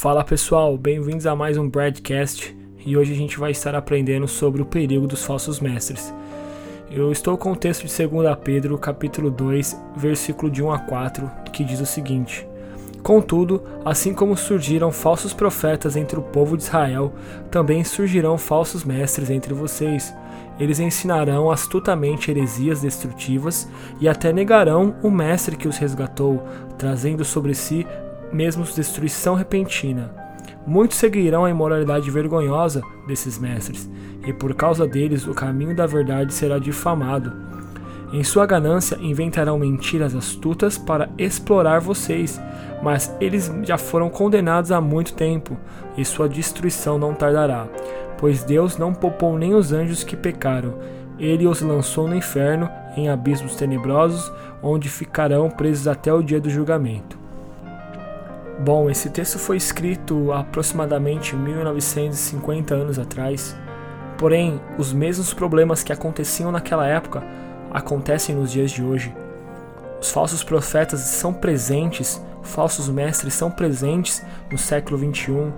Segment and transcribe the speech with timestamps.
[0.00, 2.56] Fala pessoal, bem-vindos a mais um Broadcast
[2.86, 6.14] e hoje a gente vai estar aprendendo sobre o perigo dos falsos mestres.
[6.88, 11.28] Eu estou com o texto de 2 Pedro, capítulo 2, versículo de 1 a 4,
[11.52, 12.46] que diz o seguinte:
[13.02, 17.12] Contudo, assim como surgiram falsos profetas entre o povo de Israel,
[17.50, 20.14] também surgirão falsos mestres entre vocês.
[20.60, 23.68] Eles ensinarão astutamente heresias destrutivas
[24.00, 26.40] e até negarão o mestre que os resgatou,
[26.78, 27.84] trazendo sobre si
[28.32, 30.10] mesmos destruição repentina.
[30.66, 33.88] Muitos seguirão a imoralidade vergonhosa desses mestres,
[34.26, 37.32] e por causa deles o caminho da verdade será difamado.
[38.12, 42.40] Em sua ganância inventarão mentiras astutas para explorar vocês,
[42.82, 45.56] mas eles já foram condenados há muito tempo,
[45.96, 47.66] e sua destruição não tardará.
[48.18, 50.74] Pois Deus não poupou nem os anjos que pecaram,
[51.18, 56.48] ele os lançou no inferno, em abismos tenebrosos, onde ficarão presos até o dia do
[56.48, 57.17] julgamento.
[58.60, 63.56] Bom, esse texto foi escrito aproximadamente 1950 anos atrás.
[64.18, 67.22] Porém, os mesmos problemas que aconteciam naquela época
[67.70, 69.14] acontecem nos dias de hoje.
[70.00, 75.52] Os falsos profetas são presentes, falsos mestres são presentes no século 21.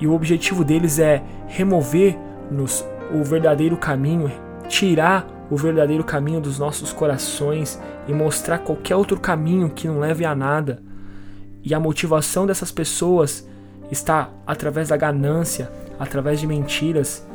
[0.00, 4.32] E o objetivo deles é remover-nos o verdadeiro caminho,
[4.66, 10.24] tirar o verdadeiro caminho dos nossos corações e mostrar qualquer outro caminho que não leve
[10.24, 10.82] a nada.
[11.66, 13.44] E a motivação dessas pessoas
[13.90, 17.26] está através da ganância, através de mentiras.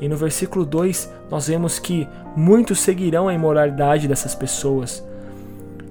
[0.00, 5.04] E no versículo 2 nós vemos que muitos seguirão a imoralidade dessas pessoas.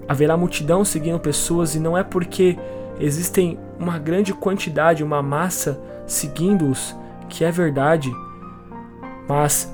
[0.08, 2.58] Haverá multidão seguindo pessoas e não é porque
[3.02, 5.78] existem uma grande quantidade, uma massa
[6.08, 6.96] seguindo-os
[7.28, 8.10] que é verdade,
[9.28, 9.72] mas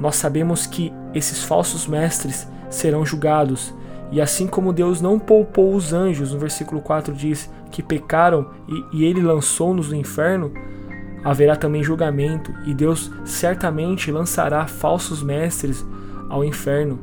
[0.00, 3.74] nós sabemos que esses falsos mestres serão julgados
[4.10, 8.98] e assim como Deus não poupou os anjos, no versículo 4 diz que pecaram e,
[8.98, 10.52] e ele lançou-nos no inferno,
[11.22, 15.84] haverá também julgamento, e Deus certamente lançará falsos mestres
[16.30, 16.98] ao inferno.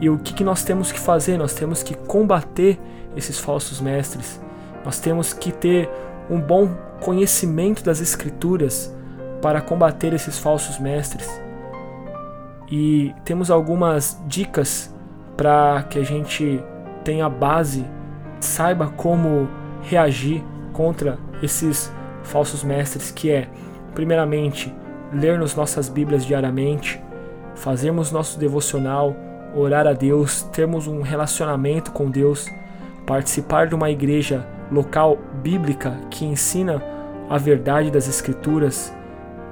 [0.00, 1.38] E o que, que nós temos que fazer?
[1.38, 2.78] Nós temos que combater
[3.16, 4.40] esses falsos mestres.
[4.84, 5.88] Nós temos que ter
[6.28, 6.68] um bom
[7.00, 8.92] conhecimento das Escrituras
[9.40, 11.28] para combater esses falsos mestres.
[12.70, 14.92] E temos algumas dicas
[15.42, 16.62] para que a gente
[17.02, 17.84] tenha base,
[18.38, 19.48] saiba como
[19.82, 20.40] reagir
[20.72, 21.92] contra esses
[22.22, 23.48] falsos mestres, que é,
[23.92, 24.72] primeiramente,
[25.12, 27.02] lermos nossas Bíblias diariamente,
[27.56, 29.16] fazermos nosso devocional,
[29.52, 32.48] orar a Deus, termos um relacionamento com Deus,
[33.04, 36.80] participar de uma igreja local bíblica que ensina
[37.28, 38.94] a verdade das Escrituras,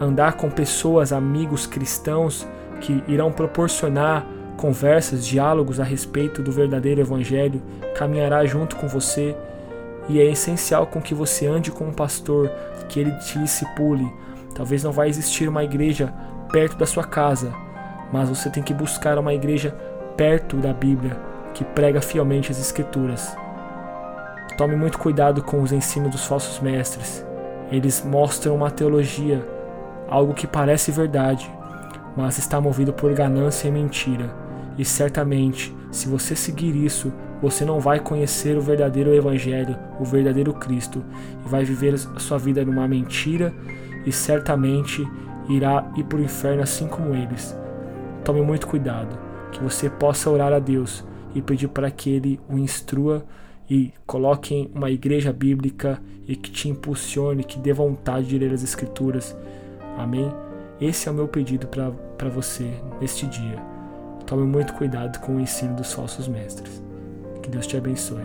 [0.01, 2.47] andar com pessoas, amigos cristãos
[2.81, 4.25] que irão proporcionar
[4.60, 7.62] conversas, diálogos a respeito do verdadeiro Evangelho,
[7.94, 9.34] caminhará junto com você
[10.06, 12.50] e é essencial com que você ande com um pastor,
[12.87, 14.06] que ele te discipule.
[14.54, 16.12] Talvez não vai existir uma igreja
[16.53, 17.54] perto da sua casa,
[18.12, 19.75] mas você tem que buscar uma igreja
[20.15, 21.16] perto da Bíblia,
[21.54, 23.34] que prega fielmente as Escrituras.
[24.59, 27.25] Tome muito cuidado com os ensinos dos falsos mestres.
[27.72, 29.42] Eles mostram uma teologia,
[30.06, 31.50] algo que parece verdade,
[32.15, 34.50] mas está movido por ganância e mentira.
[34.81, 40.55] E certamente, se você seguir isso, você não vai conhecer o verdadeiro Evangelho, o verdadeiro
[40.55, 41.05] Cristo,
[41.45, 43.53] e vai viver a sua vida numa mentira
[44.07, 45.07] e certamente
[45.51, 47.55] irá ir para o inferno assim como eles.
[48.25, 49.19] Tome muito cuidado,
[49.53, 51.05] que você possa orar a Deus
[51.35, 53.23] e pedir para que Ele o instrua
[53.69, 58.51] e coloque em uma igreja bíblica e que te impulsione, que dê vontade de ler
[58.51, 59.37] as Escrituras.
[59.99, 60.33] Amém?
[60.81, 63.80] Esse é o meu pedido para você neste dia.
[64.31, 66.81] Tome muito cuidado com o ensino dos falsos mestres.
[67.43, 68.23] Que Deus te abençoe.